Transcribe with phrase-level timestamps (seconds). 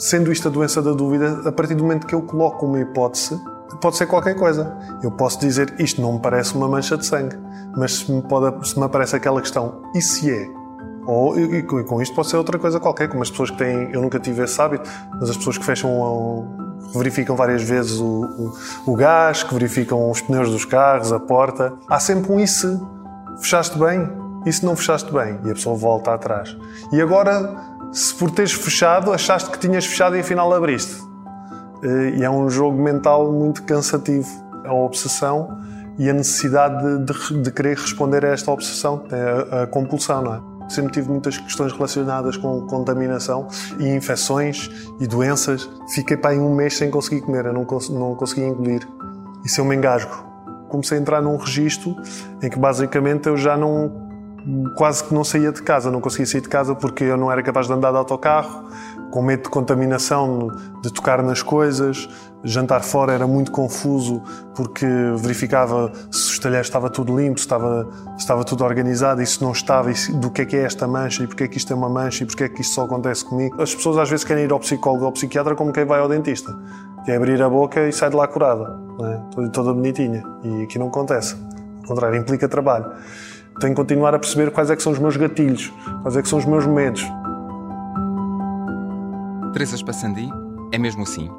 [0.00, 3.38] sendo isto a doença da dúvida, a partir do momento que eu coloco uma hipótese,
[3.82, 4.74] pode ser qualquer coisa.
[5.02, 7.36] Eu posso dizer isto não me parece uma mancha de sangue,
[7.76, 10.48] mas se me, pode, se me aparece aquela questão, e se é?
[11.06, 14.00] Ou e, com isto pode ser outra coisa qualquer, como as pessoas que têm, eu
[14.00, 16.48] nunca tive esse hábito, mas as pessoas que fecham,
[16.94, 18.54] verificam várias vezes o,
[18.86, 21.74] o, o gás, que verificam os pneus dos carros, a porta.
[21.88, 22.80] Há sempre um e se?
[23.38, 24.08] Fechaste bem?
[24.46, 25.38] E se não fechaste bem?
[25.44, 26.56] E a pessoa volta atrás.
[26.92, 31.02] E agora, se por teres fechado, achaste que tinhas fechado e afinal abriste.
[31.82, 34.28] Eh, e é um jogo mental muito cansativo.
[34.64, 35.58] A obsessão
[35.98, 39.04] e a necessidade de, de, querer responder a esta obsessão,
[39.50, 40.40] a, a compulsão, não é?
[40.68, 43.48] Sempre tive muitas questões relacionadas com contaminação
[43.80, 45.68] e infecções e doenças.
[45.92, 48.86] Fiquei para aí um mês sem conseguir comer, eu não, cons não conseguia engolir.
[49.44, 50.24] Se eu me engasgo?
[50.68, 51.96] Comecei a entrar num registro
[52.40, 54.09] em que basicamente eu já não
[54.76, 57.42] quase que não saía de casa, não conseguia sair de casa porque eu não era
[57.42, 58.64] capaz de andar de autocarro,
[59.10, 60.48] com medo de contaminação,
[60.82, 62.08] de tocar nas coisas.
[62.42, 64.22] Jantar fora era muito confuso
[64.54, 69.26] porque verificava se os talheres estava tudo limpo, se estava, se estava tudo organizado e
[69.26, 71.58] se não estava, e do que é que é esta mancha e porque é que
[71.58, 73.60] isto é uma mancha e porque é que isto só acontece comigo.
[73.60, 76.08] As pessoas às vezes querem ir ao psicólogo ou ao psiquiatra como quem vai ao
[76.08, 76.56] dentista,
[77.04, 79.48] que é abrir a boca e sai de lá curada, é?
[79.48, 80.24] toda bonitinha.
[80.42, 81.36] E aqui não acontece.
[81.82, 82.90] Ao contrário, implica trabalho.
[83.60, 86.28] Tenho que continuar a perceber quais é que são os meus gatilhos, quais é que
[86.28, 87.04] são os meus medos.
[89.52, 90.30] Teresa Spassandi
[90.72, 91.30] é mesmo assim.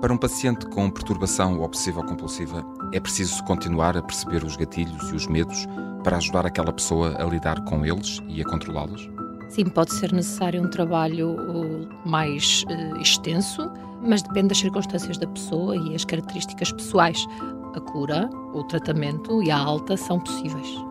[0.00, 5.26] Para um paciente com perturbação obsessiva-compulsiva, é preciso continuar a perceber os gatilhos e os
[5.26, 5.66] medos
[6.02, 9.10] para ajudar aquela pessoa a lidar com eles e a controlá-los?
[9.50, 15.26] Sim, pode ser necessário um trabalho uh, mais uh, extenso, mas depende das circunstâncias da
[15.26, 17.26] pessoa e as características pessoais.
[17.74, 20.87] A cura, o tratamento e a alta são possíveis.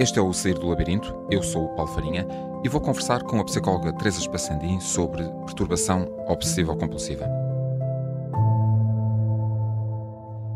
[0.00, 1.26] Este é o Sair do Labirinto.
[1.28, 2.24] Eu sou o Paulo Farinha
[2.62, 7.28] e vou conversar com a psicóloga Teresa Spassandim sobre perturbação obsessiva-compulsiva.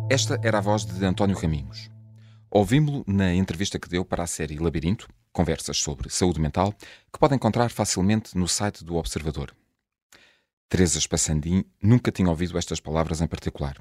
[0.09, 1.91] Esta era a voz de António Raminhos.
[2.53, 6.73] Ouvimos-lo na entrevista que deu para a série Labirinto, conversas sobre saúde mental,
[7.13, 9.53] que pode encontrar facilmente no site do Observador.
[10.69, 13.77] Teresa Spassandim nunca tinha ouvido estas palavras em particular,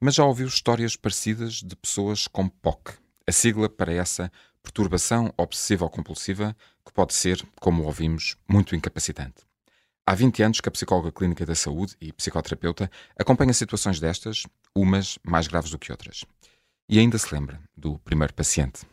[0.00, 2.94] mas já ouviu histórias parecidas de pessoas com POC,
[3.26, 4.32] a sigla para essa
[4.66, 9.44] perturbação obsessiva-compulsiva que pode ser, como ouvimos, muito incapacitante.
[10.04, 14.42] Há 20 anos que a psicóloga clínica da saúde e psicoterapeuta acompanha situações destas,
[14.74, 16.24] umas mais graves do que outras.
[16.88, 18.84] E ainda se lembra do primeiro paciente.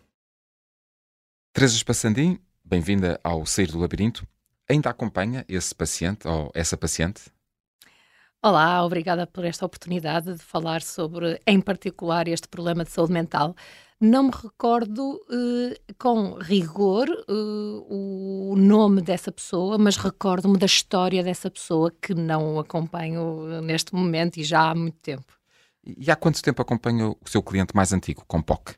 [1.51, 4.27] Teresa Spassandim, bem-vinda ao Sair do Labirinto.
[4.69, 7.31] Ainda acompanha esse paciente ou essa paciente?
[8.45, 13.55] Olá, obrigada por esta oportunidade de falar sobre, em particular, este problema de saúde mental.
[14.05, 21.23] Não me recordo uh, com rigor uh, o nome dessa pessoa, mas recordo-me da história
[21.23, 25.31] dessa pessoa que não acompanho neste momento e já há muito tempo.
[25.85, 28.75] E há quanto tempo acompanha o seu cliente mais antigo, com POC?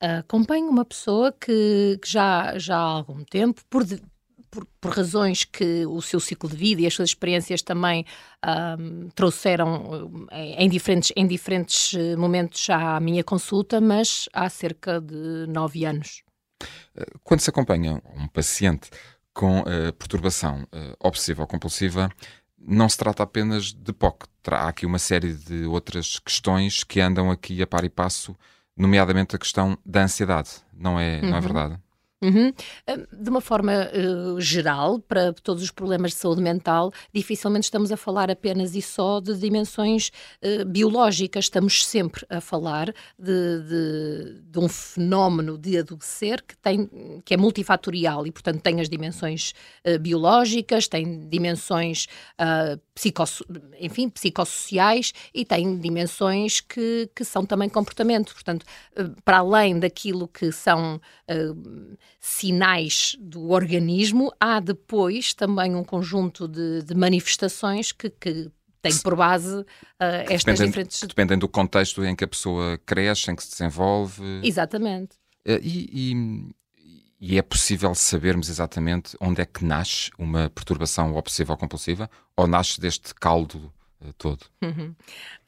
[0.00, 3.82] Acompanho uma pessoa que, que já, já há algum tempo, por,
[4.50, 8.04] por, por, razões que o seu ciclo de vida e as suas experiências também
[8.78, 15.00] um, trouxeram em, em, diferentes, em diferentes eh, momentos à minha consulta, mas há cerca
[15.00, 16.22] de nove anos.
[16.96, 18.90] Eh, quando se acompanha um paciente
[19.34, 22.10] com uh, perturbação uh, obsessiva-compulsiva,
[22.58, 24.26] não se trata apenas de POC.
[24.48, 28.34] Há aqui uma série de outras questões que andam aqui a par e passo,
[28.76, 30.50] nomeadamente a questão da ansiedade.
[30.72, 31.22] Não é, uhum.
[31.22, 31.40] não é uhum.
[31.40, 31.78] verdade?
[32.26, 32.52] Uhum.
[33.22, 37.96] De uma forma uh, geral, para todos os problemas de saúde mental, dificilmente estamos a
[37.96, 40.10] falar apenas e só de dimensões
[40.42, 46.90] uh, biológicas, estamos sempre a falar de, de, de, um fenómeno de adoecer que, tem,
[47.24, 49.52] que é multifatorial e, portanto, tem as dimensões
[49.86, 52.06] uh, biológicas, tem dimensões
[52.94, 53.44] psicosso,
[53.78, 58.32] enfim, psicossociais e tem dimensões que, que são também comportamento.
[58.32, 58.66] Portanto,
[59.24, 61.00] para além daquilo que são
[62.20, 68.50] sinais do organismo, há depois também um conjunto de, de manifestações que, que
[68.82, 69.64] têm por base uh,
[69.98, 71.02] estas dependem, diferentes.
[71.02, 74.22] Dependem do contexto em que a pessoa cresce, em que se desenvolve.
[74.42, 75.16] Exatamente.
[75.46, 81.52] Uh, e, e, e, é possível sabermos exatamente onde é que nasce uma perturbação obsessiva
[81.52, 84.44] ou compulsiva ou nasce deste caldo uh, todo?
[84.62, 84.94] Uhum.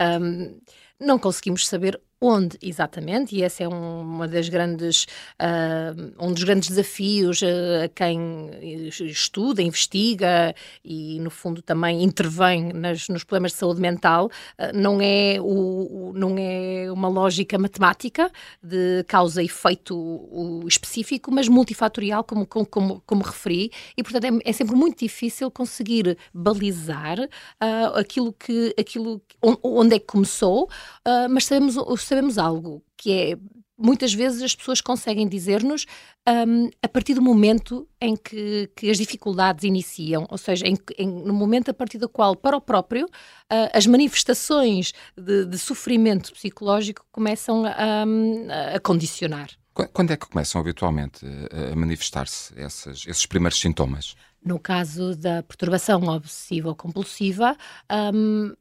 [0.00, 0.60] Um,
[1.00, 5.04] Não conseguimos saber onde exatamente, e esse é um, uma das grandes,
[5.40, 8.50] uh, um dos grandes desafios uh, a quem
[8.88, 10.54] estuda, investiga
[10.84, 14.26] e, no fundo, também intervém nas, nos problemas de saúde mental,
[14.58, 18.30] uh, não, é o, o, não é uma lógica matemática
[18.62, 24.50] de causa e efeito específico, mas multifatorial, como, como, como, como referi, e, portanto, é,
[24.50, 27.16] é, sempre muito difícil conseguir balizar
[27.94, 29.22] aquilo que, aquilo,
[29.62, 30.68] onde é que começou,
[31.30, 31.76] mas sabemos
[32.08, 33.38] sabemos algo que é
[33.78, 35.86] muitas vezes as pessoas conseguem dizer-nos
[36.28, 41.06] um, a partir do momento em que, que, as dificuldades iniciam, ou seja, em, em,
[41.06, 46.32] no momento a partir do qual, para o próprio, uh, as manifestações de, de, sofrimento
[46.32, 48.04] psicológico começam a,
[48.74, 49.50] a, condicionar.
[49.92, 54.16] Quando é que começam habitualmente a manifestar-se esses primeiros sintomas?
[54.44, 57.56] No caso da perturbação obsessiva ou compulsiva,
[58.12, 58.52] um,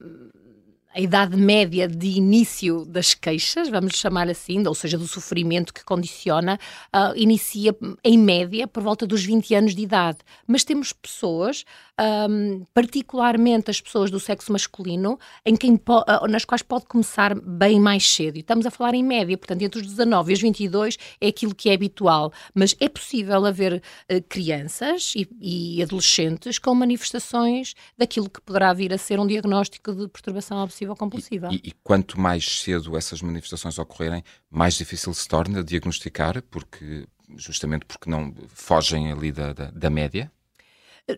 [0.97, 5.85] a idade média de início das queixas, vamos chamar assim, ou seja, do sofrimento que
[5.85, 10.17] condiciona, uh, inicia em média por volta dos 20 anos de idade.
[10.47, 11.63] Mas temos pessoas
[11.99, 17.79] um, particularmente as pessoas do sexo masculino, em quem ah, nas quais pode começar bem
[17.79, 18.37] mais cedo.
[18.37, 21.55] E estamos a falar em média, portanto, entre os 19 e os 22 é aquilo
[21.55, 22.31] que é habitual.
[22.53, 28.93] Mas é possível haver uh, crianças e, e, adolescentes com manifestações daquilo que poderá vir
[28.93, 31.49] a ser um diagnóstico de perturbação obsessiva compulsiva.
[31.51, 37.05] E, e, e quanto mais cedo essas manifestações ocorrerem, mais difícil se torna diagnosticar, porque
[37.35, 40.31] justamente porque não fogem ali da, da, da média?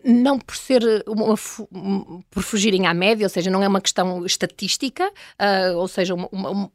[0.04, 1.34] Não por ser uma,
[2.30, 6.28] por fugirem à média, ou seja, não é uma questão estatística, uh, ou seja, uma,
[6.30, 6.72] uma,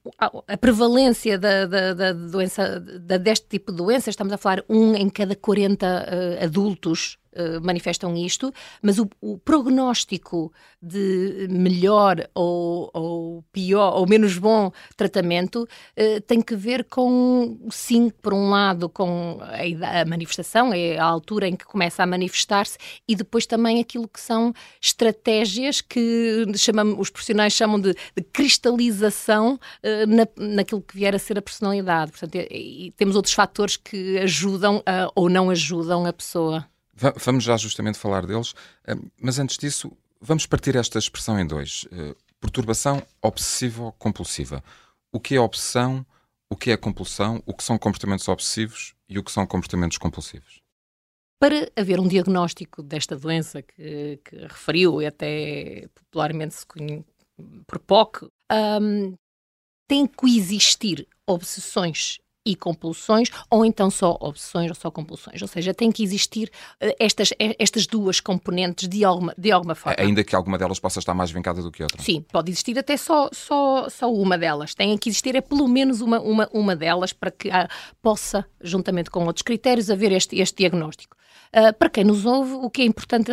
[0.48, 4.94] a prevalência da, da, da, doença, da, deste tipo de doença, estamos a falar um
[4.96, 8.50] em cada 40 uh, adultos eh, manifestam isto,
[8.82, 16.42] mas o, o, prognóstico de melhor ou, ou, pior ou menos bom tratamento uh, tem
[16.42, 21.58] que ver com, sim, por um lado, com a, a manifestação, é a altura em
[21.58, 27.52] que começa a manifestar-se, e depois também aquilo que são estratégias que chamam, os profissionais
[27.52, 32.12] chamam de, de cristalização uh, na, naquilo que vier a ser a personalidade.
[32.12, 36.66] Portanto, e, e temos outros fatores que ajudam a, ou não ajudam a pessoa.
[36.96, 38.54] Vamos já justamente falar deles,
[38.88, 44.64] eh, mas antes disso, vamos partir esta expressão em dois: eh, perturbação obsessivo-compulsiva.
[45.12, 46.06] O que é obsessão?
[46.50, 47.44] O que é compulsão?
[47.46, 50.62] O que são comportamentos obsessivos e o que são comportamentos compulsivos?
[51.40, 57.04] Para haver um diagnóstico desta doença que, que referiu e até popularmente se conhece
[57.68, 58.30] por POC,
[58.82, 59.16] um,
[59.88, 65.42] tem que existir obsessões e compulsões, ou então só obsessões ou só compulsões.
[65.42, 66.52] Ou seja, tem que existir
[66.82, 69.98] uh, estas, eh, estas duas componentes de alguma, de alguma forma.
[70.00, 72.02] Ainda que alguma delas possa estar mais vincada do que outra.
[72.02, 74.76] Sim, pode existir até só, só, só uma delas.
[74.76, 77.68] Tem que existir é pelo menos uma, uma, uma delas para que uh,
[78.02, 81.18] possa, juntamente com outros critérios, haver este, este diagnóstico.
[81.48, 83.32] Uh, para quem nos ouve, o que é importante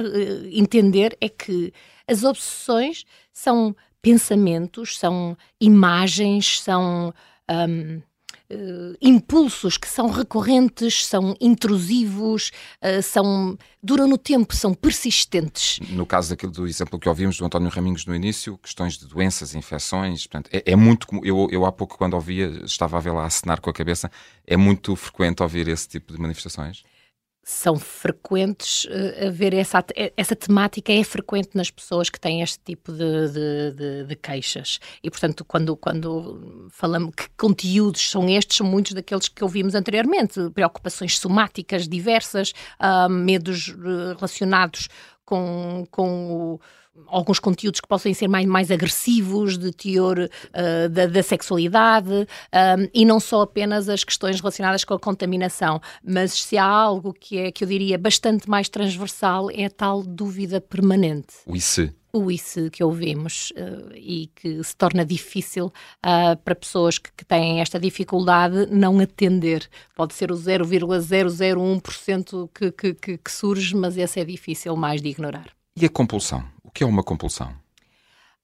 [0.53, 1.73] entender é que
[2.09, 7.13] as obsessões são pensamentos, são imagens, são.
[7.51, 8.01] Um,
[8.53, 12.51] uh, impulsos que são recorrentes, são intrusivos,
[12.83, 15.81] uh, são duram no tempo, são persistentes.
[15.91, 19.55] No caso daquilo do exemplo que ouvimos do António Raminhos no início, questões de doenças,
[19.55, 23.27] infecções, portanto, é, é muito eu, eu há pouco quando ouvia, estava a vê-la a
[23.27, 24.11] acenar com a cabeça,
[24.47, 26.85] é muito frequente ouvir esse tipo de manifestações?
[27.45, 29.85] São frequentes uh, a ver essa,
[30.17, 34.79] essa temática é frequente nas pessoas que têm este tipo de, de, de, de, queixas.
[35.03, 40.51] E portanto quando, quando falamos que conteúdos são estes são muitos daqueles que ouvimos anteriormente
[40.51, 44.89] preocupações somáticas diversas uh, medos uh, relacionados
[45.25, 46.61] com, com o
[47.07, 52.27] alguns conteúdos que possam ser mais, mais agressivos, de teor uh, da, da, sexualidade, um,
[52.53, 57.13] eh, e não só apenas as questões relacionadas com a contaminação, mas se há algo
[57.13, 61.35] que é, que eu diria, bastante mais transversal, é a tal dúvida permanente.
[61.47, 65.73] O ICE o ICE que ouvimos uh, e que se torna difícil
[66.05, 69.67] uh, para pessoas que, que, têm esta dificuldade não atender.
[69.97, 75.09] Pode ser o 0,001% que, que, que, que surge, mas esse é difícil mais de
[75.09, 75.47] ignorar.
[75.75, 76.45] E a compulsão?
[76.73, 77.55] Que é uma compulsão?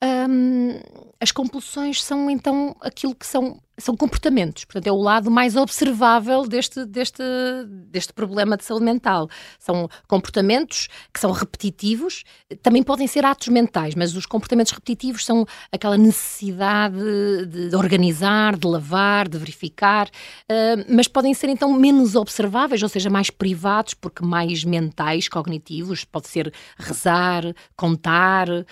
[0.03, 0.81] Um,
[1.21, 6.47] as compulsões são então aquilo que são são comportamentos, portanto, é o lado mais observável
[6.47, 7.23] deste, deste,
[7.91, 9.29] deste problema de saúde mental.
[9.59, 12.25] São comportamentos que são repetitivos,
[12.63, 16.99] também podem ser atos mentais, mas os comportamentos repetitivos são aquela necessidade
[17.47, 22.89] de, de organizar, de lavar, de verificar, uh, mas podem ser então menos observáveis, ou
[22.89, 27.45] seja, mais privados, porque mais mentais, cognitivos, pode ser rezar,
[27.77, 28.65] contar, uh,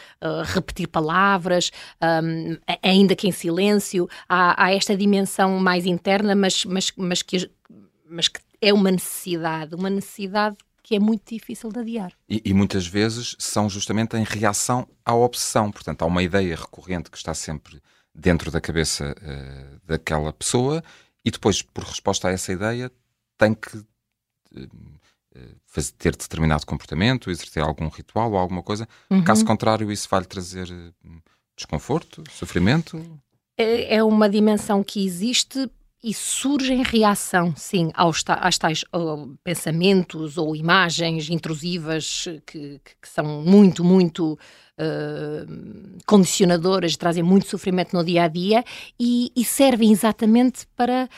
[0.44, 1.70] repetir palavras,
[2.02, 7.50] um, ainda que em silêncio, há, há esta dimensão mais interna, mas, mas, mas, que,
[8.09, 12.12] mas que é uma necessidade, uma necessidade que é muito difícil de adiar.
[12.29, 15.73] E, e, muitas vezes são justamente em reação à obsessão.
[15.73, 17.83] Portanto, há uma ideia recorrente que está sempre
[18.15, 20.83] dentro da cabeça uh, daquela pessoa
[21.25, 22.91] e depois, por resposta a essa ideia,
[23.37, 23.87] tem que uh,
[25.67, 28.88] fazer, ter determinado comportamento, exercer algum ritual ou alguma coisa.
[29.11, 29.25] Uhum.
[29.25, 30.69] Caso contrário, isso vai-lhe trazer
[31.57, 33.21] desconforto, sofrimento?
[33.58, 35.70] É, é uma dimensão que existe
[36.04, 38.84] e surge em reação, sim, aos, aos tais
[39.42, 44.38] pensamentos ou imagens intrusivas que, que são muito, muito
[44.78, 48.64] uh, condicionadoras, trazem muito sofrimento no dia a dia
[48.99, 51.09] e, e servem exatamente para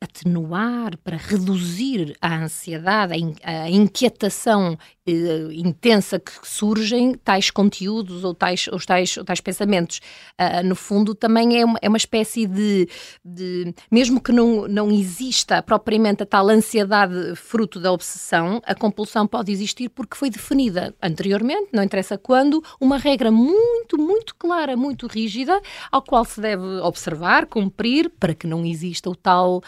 [0.00, 8.68] atenuar, para reduzir a ansiedade, a, inquietação eh, intensa que surgem tais conteúdos ou tais,
[8.68, 10.00] ou tais, ou tais pensamentos.
[10.38, 12.88] Uh, no fundo, também é uma, é uma espécie de,
[13.24, 19.26] de, Mesmo que não, não exista propriamente a tal ansiedade fruto da obsessão, a compulsão
[19.26, 25.06] pode existir porque foi definida anteriormente, não interessa quando, uma regra muito, muito clara, muito
[25.06, 29.62] rígida, ao qual se deve observar, cumprir, para que não exista o tal uh,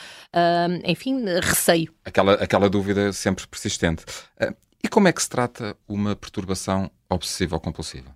[0.85, 1.93] enfim, receio.
[2.05, 4.05] Aquela, aquela dúvida sempre persistente.
[4.41, 8.15] Uh, e como é que se trata uma perturbação obsessiva ou compulsiva?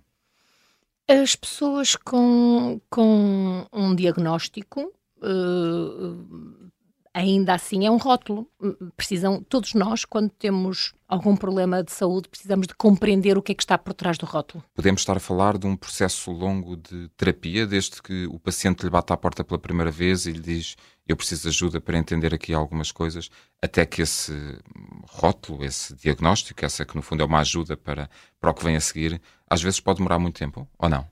[1.07, 6.69] As pessoas com, com um diagnóstico uh,
[7.13, 8.47] ainda assim é um rótulo.
[8.95, 13.55] Precisam, todos nós, quando temos algum problema de saúde, precisamos de compreender o que é
[13.55, 14.63] que está por trás do rótulo.
[14.73, 18.89] Podemos estar a falar de um processo longo de terapia, desde que o paciente lhe
[18.89, 20.75] bate à porta pela primeira vez e lhe diz
[21.09, 24.31] eu preciso de ajuda para entender aqui algumas coisas, até que esse
[25.09, 28.07] rótulo, esse diagnóstico, essa que no fundo é uma ajuda para,
[28.39, 31.07] para o que vem a seguir, às vezes pode demorar muito tempo, ou não?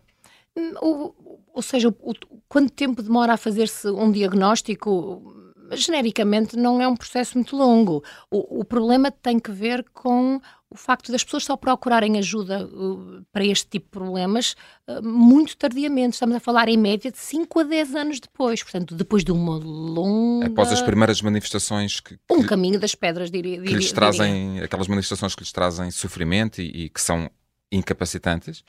[0.79, 2.13] Ou, ou seja, o,
[2.47, 5.33] quanto tempo demora a fazer-se um diagnóstico?
[5.73, 8.03] Genericamente não é um processo muito longo.
[8.31, 13.25] O, o, problema tem que ver com o facto das pessoas só procurarem ajuda uh,
[13.31, 14.55] para este tipo de problemas
[14.87, 16.13] uh, muito tardiamente.
[16.13, 19.57] Estamos a falar em média de 5 a 10 anos depois, portanto, depois de uma
[19.57, 20.47] longa.
[20.47, 22.17] Após as primeiras manifestações que.
[22.29, 23.61] Um caminho das pedras, diria.
[23.61, 27.29] Que lhes trazem, aquelas manifestações que lhes trazem sofrimento e, e que são
[27.71, 28.63] incapacitantes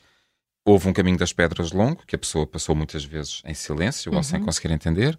[0.64, 4.19] houve um caminho das pedras longo, que a pessoa passou muitas vezes em silêncio uhum.
[4.19, 4.45] ou sem uhum.
[4.45, 5.19] conseguir entender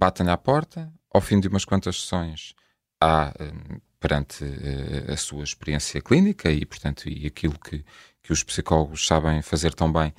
[0.00, 2.54] batem-lhe à porta, ao fim de umas quantas sessões,
[2.98, 7.84] há, hum, perante uh, a sua experiência clínica e, portanto, e aquilo que,
[8.22, 10.14] que os psicólogos sabem fazer tão bem,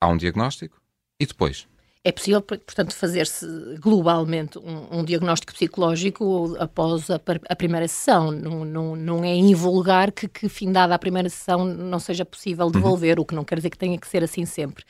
[0.00, 0.82] há um diagnóstico
[1.20, 1.68] e depois
[2.06, 3.44] é possível, portanto, fazer-se
[3.80, 8.30] globalmente um, um, diagnóstico psicológico após a, a primeira sessão.
[8.30, 13.18] Não, não, não, é invulgar que, que, findada a primeira sessão, não seja possível devolver,
[13.18, 13.24] uhum.
[13.24, 14.84] o que não quer dizer que tenha que ser assim sempre.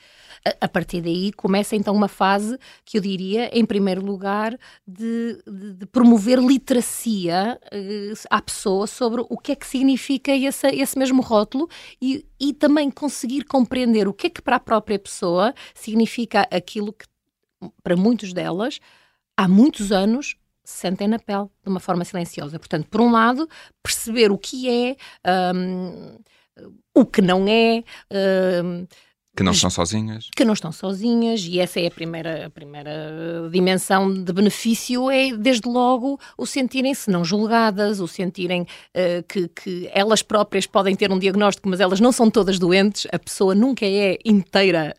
[0.45, 2.55] A, a, partir daí começa então uma fase
[2.85, 4.55] que eu diria, em primeiro lugar,
[4.87, 10.67] de, de, de promover literacia uh, à pessoa sobre o que é que significa esse,
[10.67, 11.67] esse mesmo rótulo
[11.99, 16.93] e, e também conseguir compreender o que é que para a própria pessoa significa aquilo
[16.93, 17.05] que
[17.83, 18.79] para muitos delas,
[19.35, 22.59] há muitos anos, sentem na pele de uma forma silenciosa.
[22.59, 23.47] Portanto, por um lado,
[23.81, 24.95] perceber o que é,
[25.55, 26.17] um,
[26.93, 27.83] o que não é.
[28.63, 28.85] Um,
[29.37, 30.29] que não estão sozinhas.
[30.35, 35.31] Que não estão sozinhas, e essa é a primeira, a primeira dimensão de benefício, é
[35.37, 41.11] desde logo o sentirem-se não julgadas, o sentirem uh, que, que elas próprias podem ter
[41.11, 44.95] um diagnóstico, mas elas não são todas doentes, a pessoa nunca é inteira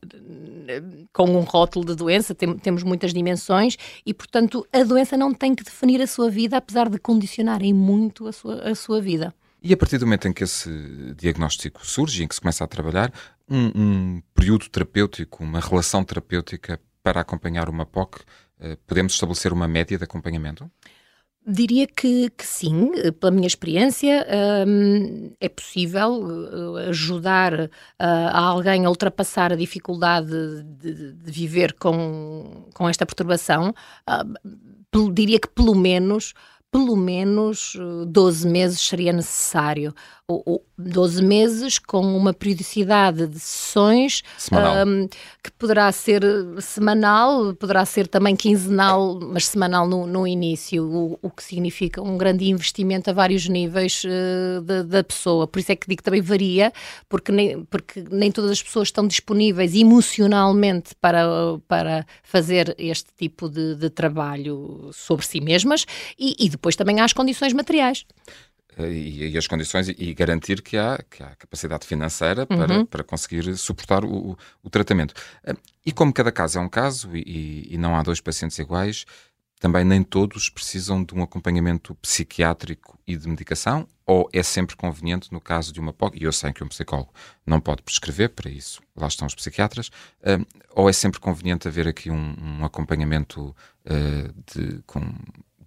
[1.13, 3.77] com um rótulo de doença, tem, temos muitas dimensões
[4.07, 8.29] e, portanto, a doença não tem que definir a sua vida, apesar de condicionarem muito
[8.29, 9.35] a sua, a sua vida.
[9.63, 10.71] E a partir do momento em que esse
[11.17, 13.13] diagnóstico surge, em que se começa a trabalhar,
[13.49, 18.21] um, um período terapêutico, uma relação terapêutica para acompanhar uma POC,
[18.61, 20.71] eh, podemos estabelecer uma média de acompanhamento?
[21.51, 24.27] Diria que, que, sim, pela minha experiência,
[24.67, 30.31] um, é possível uh, ajudar uh, a alguém a ultrapassar a dificuldade
[30.63, 33.75] de, de viver com, com esta perturbação.
[34.07, 36.35] Uh, diria que, pelo menos,
[36.71, 39.95] pelo menos 12 eh, meses seria necessário.
[40.77, 44.23] 12 meses com uma periodicidade de sessões
[44.53, 45.09] um,
[45.43, 46.23] que poderá ser
[46.61, 52.19] semanal, poderá ser também quinzenal, mas semanal no, no início, o, o, que significa um
[52.19, 55.47] grande investimento a vários níveis uh, da, da, pessoa.
[55.47, 56.75] Por isso é que digo que também varia,
[57.09, 61.27] porque nem, porque nem todas as pessoas estão disponíveis emocionalmente para,
[61.67, 65.87] para fazer este tipo de, de trabalho sobre si mesmas
[66.19, 68.05] e, e depois também há as condições materiais.
[68.77, 72.87] Eh, e, e, as condições e garantir que há, que há capacidade financeira para, uhum.
[72.87, 75.15] para conseguir suportar o, o, tratamento.
[75.45, 75.55] Eh,
[75.87, 79.05] e como cada caso é um caso e, e, não há dois pacientes iguais,
[79.59, 85.33] também nem todos precisam de um acompanhamento psiquiátrico e de medicação, ou é sempre conveniente
[85.33, 87.13] no caso de uma POC, e eu sei que um psicólogo
[87.45, 91.89] não pode prescrever, para isso lá estão os psiquiatras, uh, ou é sempre conveniente haver
[91.89, 95.01] aqui um, um acompanhamento uh, de, com,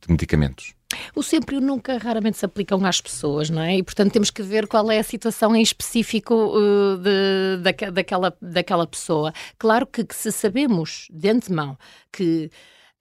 [0.01, 0.73] de medicamentos?
[1.15, 3.77] O sempre e o nunca raramente se aplicam às pessoas, não é?
[3.77, 8.35] E, portanto, temos que ver qual é a situação em específico uh, de, da, daquela,
[8.41, 9.33] daquela pessoa.
[9.57, 11.77] Claro que, que se sabemos de antemão
[12.11, 12.49] que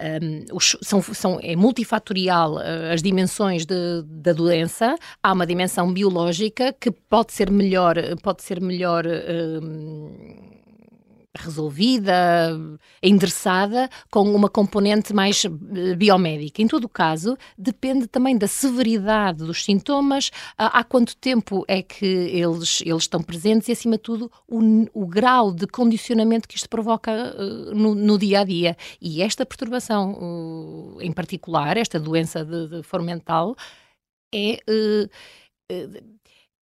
[0.00, 5.92] um, os, são, são, é multifatorial uh, as dimensões de, da doença, há uma dimensão
[5.92, 10.60] biológica que pode ser melhor, pode ser melhor uh,
[11.37, 12.58] resolvida,
[13.02, 16.60] endereçada com uma componente mais eh, biomédica.
[16.60, 22.04] Em todo o caso, depende também da severidade dos sintomas, há quanto tempo é que
[22.04, 24.60] eles, eles estão presentes e, acima de tudo, o,
[24.92, 28.76] o grau de condicionamento que isto provoca uh, no, no, dia a dia.
[29.00, 33.54] E esta perturbação, uh, em particular, esta doença de, de mental,
[34.34, 34.58] é.
[34.68, 35.08] Uh,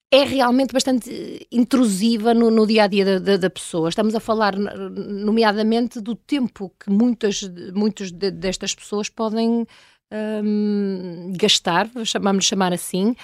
[0.10, 3.90] é realmente bastante intrusiva no, no dia a dia da, da, pessoa.
[3.90, 7.42] Estamos a falar, nomeadamente, do tempo que muitas,
[7.74, 9.66] muitas destas pessoas podem
[10.12, 11.90] um, gastar,
[12.22, 13.16] vamos chamar assim,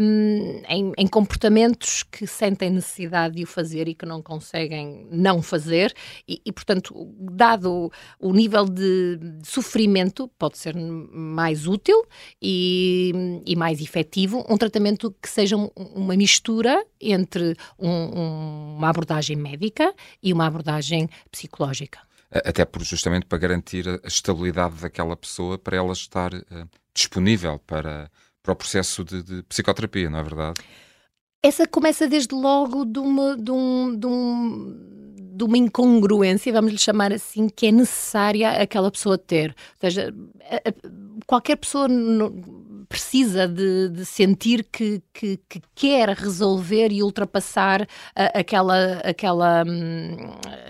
[0.00, 5.42] um, em, em, comportamentos que sentem necessidade de o fazer e que não conseguem não
[5.42, 5.92] fazer,
[6.28, 12.04] e, e portanto, dado o, nível de, de, sofrimento, pode ser mais útil
[12.40, 19.92] e, e, mais efetivo um tratamento que seja uma mistura entre um, uma abordagem médica
[20.22, 25.92] e uma abordagem psicológica até por, justamente para garantir a estabilidade daquela pessoa para ela
[25.92, 28.10] estar uh, disponível para,
[28.42, 30.60] para o processo de, de, psicoterapia, não é verdade?
[31.42, 36.78] Essa começa desde logo de uma, de um, de um, de uma incongruência, vamos lhe
[36.78, 39.50] chamar assim, que é necessária aquela pessoa ter.
[39.50, 40.14] Ou seja,
[41.26, 41.88] qualquer pessoa
[42.92, 47.86] precisa de, de sentir que, que, que, quer resolver e ultrapassar uh,
[48.34, 50.14] aquela, aquela, um,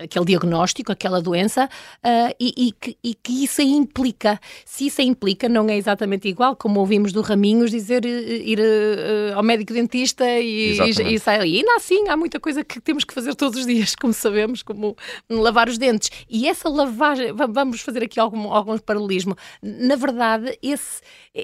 [0.01, 4.39] aquele diagnóstico, aquela doença, uh, e, e, que, e, que, isso implica.
[4.65, 9.43] Se isso implica, não é exatamente igual, como ouvimos do Raminhos dizer ir uh, ao
[9.43, 11.45] médico dentista e, e, e sair.
[11.45, 14.63] E ainda assim, há muita coisa que temos que fazer todos os dias, como sabemos,
[14.63, 14.95] como
[15.29, 16.09] lavar os dentes.
[16.29, 19.35] E essa lavagem, vamos fazer aqui algum, algum paralelismo.
[19.61, 21.01] Na verdade, esse,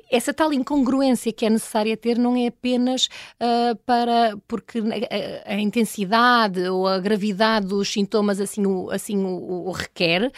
[0.10, 3.10] essa tal incongruência que é necessária ter não é apenas
[3.42, 9.68] uh, para porque a, a, intensidade ou a gravidade dos sintomas assim o, assim o,
[9.68, 10.32] o, requer,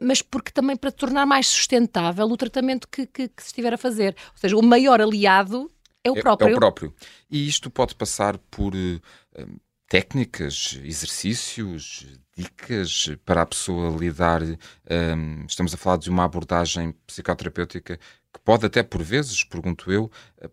[0.00, 3.78] mas porque também para tornar mais sustentável o tratamento que, que, que se estiver a
[3.78, 4.14] fazer.
[4.32, 5.70] Ou seja, o maior aliado
[6.04, 6.48] é o próprio.
[6.48, 6.94] É, é o próprio.
[7.30, 9.00] E isto pode passar por uh,
[9.88, 14.42] técnicas, exercícios, dicas para a pessoa lidar.
[14.42, 17.98] Um, estamos a falar de uma abordagem psicoterapêutica
[18.32, 20.10] que pode até por vezes, pergunto eu,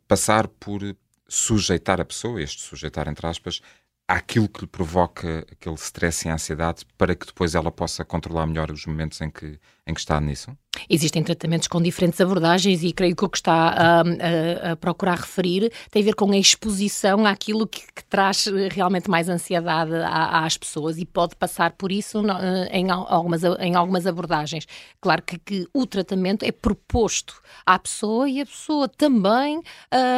[0.07, 0.81] passar por
[1.27, 3.61] sujeitar a pessoa, este sujeitar entre aspas,
[4.07, 8.71] àquilo que lhe provoca aquele stress e ansiedade para que depois ela possa controlar melhor
[8.71, 10.55] os momentos em que, em que está nisso?
[10.89, 15.19] Existem tratamentos com diferentes abordagens e creio que o que está a, a, a procurar
[15.19, 20.57] referir tem a ver com a exposição àquilo que, que traz realmente mais ansiedade às
[20.57, 24.67] pessoas e pode passar por isso eh, em algumas, em algumas abordagens.
[24.99, 29.61] Claro que, que o tratamento é proposto à pessoa e a pessoa também,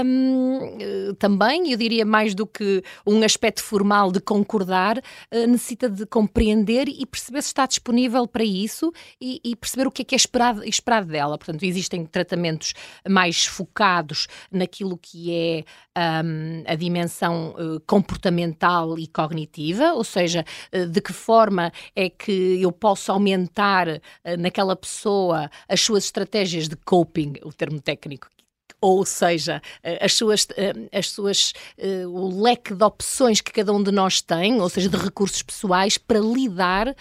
[0.06, 6.06] hum, também, eu diria mais do que um aspecto formal de concordar, eh, necessita de
[6.06, 8.92] compreender e perceber se está disponível para isso
[9.22, 11.38] e, e perceber o que é que é esperado esperado, esperado dela.
[11.38, 12.74] Portanto, existem tratamentos
[13.08, 15.64] mais focados naquilo que é
[16.24, 22.62] um, a dimensão uh, comportamental e cognitiva, ou seja, uh, de que forma é que
[22.62, 24.00] eu posso aumentar uh,
[24.38, 28.28] naquela pessoa as suas estratégias de coping, o termo técnico
[28.82, 31.54] ou seja, uh, as suas, uh, as suas
[32.08, 35.98] o leque de opções que cada um de nós tem, ou seja, de recursos pessoais
[35.98, 36.96] para lidar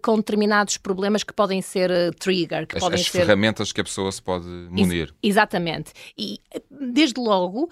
[0.00, 3.84] com determinados problemas que podem ser trigger, que as, podem as ser ferramentas que a
[3.84, 5.08] pessoa se pode munir.
[5.08, 5.92] Ex exatamente.
[6.16, 6.38] E
[6.70, 7.68] desde logo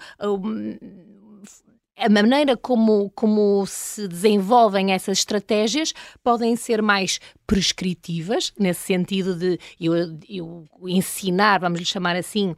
[2.01, 9.59] a maneira como, como se desenvolvem essas estratégias podem ser mais prescritivas, nesse sentido de
[9.79, 12.55] eu, eu ensinar, vamos lhe chamar assim,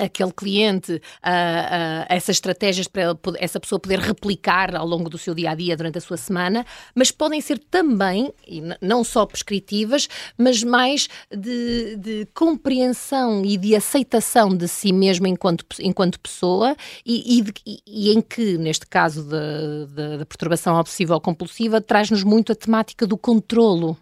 [0.00, 3.02] aquele cliente uh, uh, essas estratégias para
[3.38, 6.64] essa pessoa poder replicar ao longo do seu dia a dia durante a sua semana,
[6.94, 13.76] mas podem ser também, e não só prescritivas, mas mais de, de, compreensão e de
[13.76, 17.52] aceitação de si mesmo enquanto, enquanto pessoa e, e, de,
[17.86, 23.96] e em que, neste caso da perturbação obsessiva-compulsiva, traz-nos muito a temática do controlo.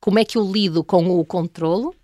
[0.00, 1.94] Como é que eu lido com o controlo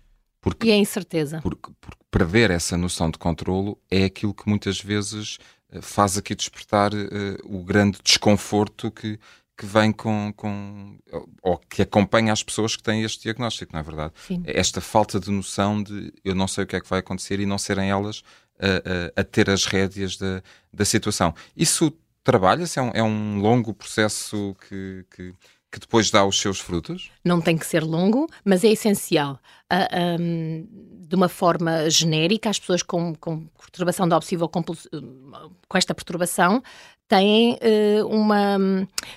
[0.51, 1.39] porque, e a incerteza?
[1.41, 5.37] Porque, porque perder essa noção de controlo é aquilo que muitas vezes
[5.71, 6.97] eh, faz aqui despertar uh,
[7.43, 9.19] o grande desconforto que,
[9.57, 10.97] que vem com, com,
[11.41, 14.13] ou que acompanha as pessoas que têm este diagnóstico, não é verdade?
[14.27, 14.43] Sim.
[14.45, 17.45] Esta falta de noção de eu não sei o que é que vai acontecer e
[17.45, 18.23] não serem elas
[18.59, 21.33] a, a, a ter as rédeas da, da situação.
[21.55, 21.91] Isso
[22.23, 22.77] trabalha-se?
[22.77, 25.33] É um, é um longo processo que, que
[25.71, 27.11] que depois dá os seus frutos?
[27.23, 29.33] Não tem que ser longo, mas é essencial.
[29.33, 29.37] Uh,
[29.69, 30.67] ah, um,
[31.07, 36.61] de uma forma genérica, as pessoas com, com perturbação da obsessiva com esta perturbação
[37.07, 38.57] têm uh, uma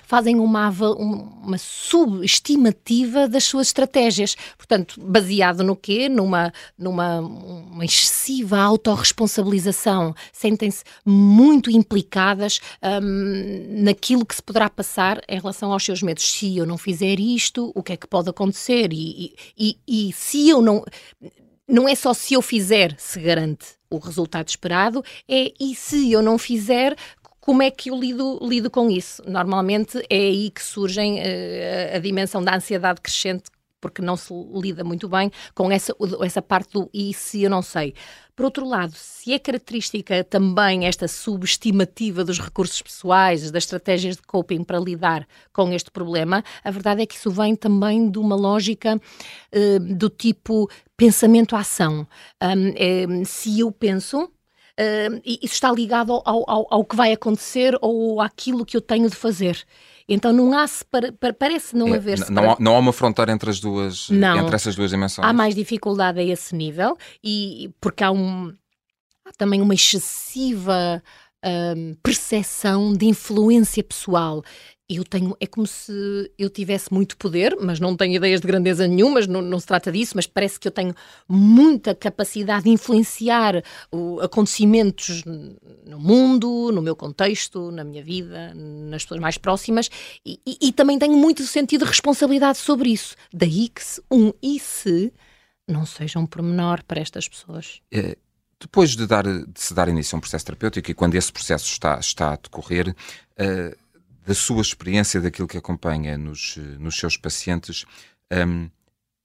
[0.03, 4.35] fazem uma, uma subestimativa das suas estratégias.
[4.57, 6.07] Portanto, baseado no quê?
[6.07, 10.15] Numa, numa uma excessiva autorresponsabilização.
[10.31, 16.23] Sentem-se muito implicadas um, naquilo que se poderá passar em relação aos seus medos.
[16.23, 18.93] Se eu não fizer isto, o que é que pode acontecer?
[18.93, 20.83] E, e, e, e se eu não
[21.67, 26.21] não é só se eu fizer se garante o resultado esperado, é e se eu
[26.21, 26.95] não fizer,
[27.41, 29.23] como é que eu lido, lido com isso?
[29.27, 33.45] Normalmente é aí que surge uh, a dimensão da ansiedade crescente,
[33.81, 35.91] porque não se lida muito bem com essa,
[36.23, 37.95] essa parte do e se eu não sei.
[38.35, 44.21] Por outro lado, se é característica também esta subestimativa dos recursos pessoais, das estratégias de
[44.21, 48.35] coping para lidar com este problema, a verdade é que isso vem também de uma
[48.35, 52.07] lógica uh, do tipo pensamento-ação.
[52.41, 54.31] Um, é, se eu penso,
[54.79, 59.09] uh, isso está ligado ao, ao, ao, que vai acontecer ou àquilo que eu tenho
[59.09, 59.63] de fazer.
[60.07, 60.65] Então não há
[61.37, 64.55] parece não é, haver não, há, não há uma fronteira entre as duas não, entre
[64.55, 65.25] essas duas dimensões.
[65.25, 68.53] Há mais dificuldade a esse nível e porque há um
[69.25, 71.01] há também uma excessiva
[71.45, 74.43] um, percepção de influência pessoal
[74.97, 78.87] eu tenho, é como se eu tivesse muito poder, mas não tenho ideias de grandeza
[78.87, 80.93] nenhuma, não, não se trata disso, mas parece que eu tenho
[81.27, 85.23] muita capacidade de influenciar o, acontecimentos
[85.85, 89.89] no mundo, no meu contexto, na minha vida, nas pessoas mais próximas,
[90.25, 93.15] e, e, e também tenho muito sentido de responsabilidade sobre isso.
[93.33, 95.13] Daí que se, um e se
[95.67, 97.81] não seja um pormenor para estas pessoas.
[97.91, 98.17] É,
[98.59, 101.65] depois de, dar, de se dar início a um processo terapêutico e quando esse processo
[101.65, 103.75] está, está a decorrer, uh,
[104.25, 107.85] da sua experiência, daquilo que acompanha nos, nos seus pacientes,
[108.31, 108.69] um,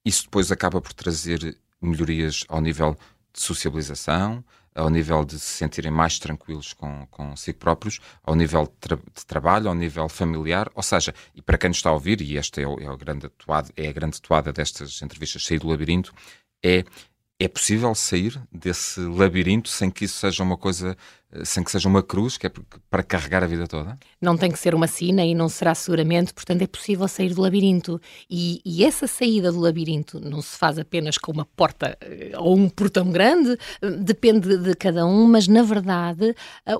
[0.03, 2.97] isso depois acaba por trazer melhorias ao nível
[3.33, 8.73] de socialização, ao nível de se sentirem mais tranquilos com, consigo próprios, ao nível de,
[8.79, 12.21] tra de, trabalho, ao nível familiar, ou seja, e para quem nos está a ouvir,
[12.21, 15.59] e esta é, o, é, o grande atuado, é a grande toada destas entrevistas, sair
[15.59, 16.13] do labirinto,
[16.63, 16.83] é,
[17.39, 20.95] é possível sair desse labirinto sem que isso seja uma coisa
[21.43, 22.51] sem que seja uma cruz, que é
[22.89, 23.97] para carregar a vida toda?
[24.21, 27.41] Não tem que ser uma sina e não será seguramente, portanto é possível sair do
[27.41, 27.99] labirinto.
[28.29, 32.55] E, e essa saída do labirinto não se faz apenas com uma porta eh, ou
[32.55, 36.33] um portão grande, eh, depende de cada um, mas na verdade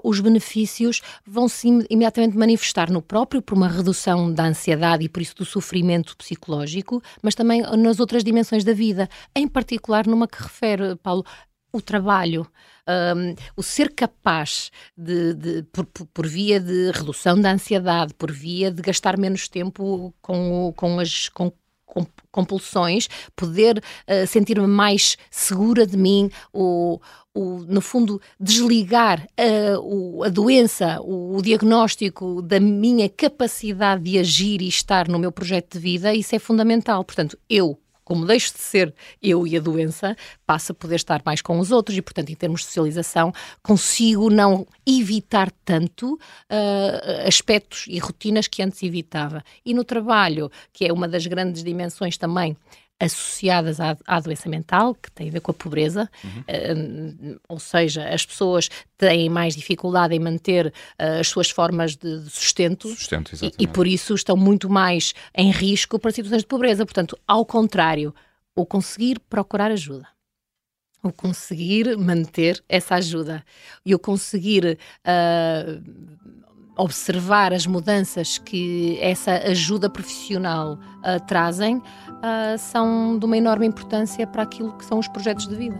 [0.03, 5.21] os benefícios vão se imediatamente manifestar no próprio por uma redução da ansiedade e por
[5.21, 10.41] isso do sofrimento psicológico, mas também nas outras dimensões da vida, em particular numa que
[10.41, 11.25] refere, Paulo,
[11.71, 12.47] o trabalho
[12.87, 18.71] um, o ser capaz de, de por, por, via de redução da ansiedade, por via
[18.71, 21.51] de gastar menos tempo com, com as com,
[21.85, 26.99] com compulsões, poder uh, sentir-me mais segura de mim, o,
[27.33, 34.19] o, no fundo, desligar uh, o, a doença, o, o, diagnóstico da minha capacidade de
[34.19, 37.03] agir e estar no meu projeto de vida, isso é fundamental.
[37.03, 40.15] Portanto, eu, como deixo de ser eu e a doença,
[40.45, 44.29] passo a poder estar mais com os outros e, portanto, em termos de socialização, consigo
[44.29, 49.43] não evitar tanto uh, aspectos e rotinas que antes evitava.
[49.65, 52.55] E no trabalho, que é uma das grandes dimensões também
[52.99, 57.35] associadas à, à, doença mental, que tem a ver com a pobreza, uhum.
[57.35, 62.23] uh, ou seja, as pessoas têm mais dificuldade em manter uh, as suas formas de,
[62.23, 66.47] de sustento, sustento e, e, por isso estão muito mais em risco para situações de
[66.47, 66.85] pobreza.
[66.85, 68.13] Portanto, ao contrário,
[68.55, 70.07] o conseguir procurar ajuda
[71.03, 73.43] o conseguir manter essa ajuda
[73.85, 76.26] e o conseguir uh,
[76.77, 84.25] observar as mudanças que essa ajuda profissional uh, trazem uh, são de uma enorme importância
[84.27, 85.77] para aquilo que são os projetos de vida.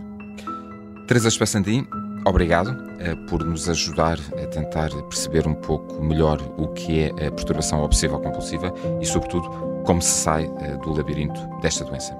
[1.06, 1.86] Teresa Espassandim,
[2.26, 7.30] obrigado uh, por nos ajudar a tentar perceber um pouco melhor o que é a
[7.30, 9.48] perturbação obsessiva-compulsiva e, sobretudo,
[9.84, 10.50] como se sai
[10.82, 12.16] do labirinto desta doença.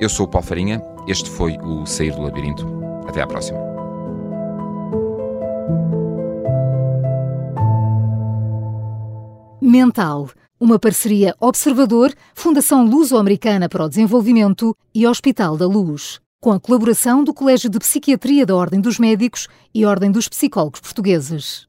[0.00, 2.66] Eu sou o Paulo Farinha, este foi o Sair do Labirinto.
[3.08, 3.65] Até à próxima.
[9.66, 16.60] Mental, uma parceria Observador, Fundação Luso-Americana para o Desenvolvimento e Hospital da Luz, com a
[16.60, 21.66] colaboração do Colégio de Psiquiatria da Ordem dos Médicos e Ordem dos Psicólogos Portugueses.